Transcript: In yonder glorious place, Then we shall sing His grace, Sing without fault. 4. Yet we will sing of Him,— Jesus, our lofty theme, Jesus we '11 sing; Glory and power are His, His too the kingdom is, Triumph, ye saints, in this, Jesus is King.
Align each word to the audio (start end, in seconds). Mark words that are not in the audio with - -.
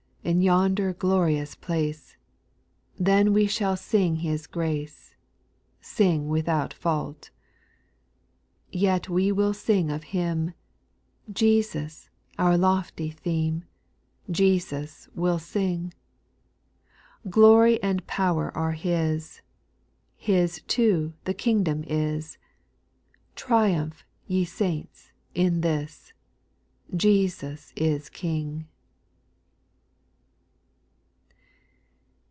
In 0.23 0.43
yonder 0.43 0.93
glorious 0.93 1.55
place, 1.55 2.15
Then 2.99 3.33
we 3.33 3.47
shall 3.47 3.75
sing 3.75 4.17
His 4.17 4.45
grace, 4.45 5.15
Sing 5.81 6.29
without 6.29 6.75
fault. 6.75 7.31
4. 8.69 8.79
Yet 8.81 9.09
we 9.09 9.31
will 9.31 9.55
sing 9.55 9.89
of 9.89 10.03
Him,— 10.13 10.53
Jesus, 11.43 12.11
our 12.37 12.55
lofty 12.55 13.09
theme, 13.09 13.63
Jesus 14.29 15.09
we 15.15 15.23
'11 15.27 15.39
sing; 15.43 15.93
Glory 17.27 17.81
and 17.81 18.05
power 18.05 18.55
are 18.55 18.73
His, 18.73 19.41
His 20.15 20.61
too 20.67 21.13
the 21.23 21.33
kingdom 21.33 21.83
is, 21.87 22.37
Triumph, 23.35 24.03
ye 24.27 24.45
saints, 24.45 25.11
in 25.33 25.61
this, 25.61 26.13
Jesus 26.95 27.73
is 27.75 28.07
King. 28.07 28.67